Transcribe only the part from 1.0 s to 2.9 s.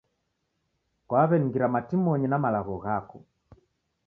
Kwaweningira matimonyi na malagho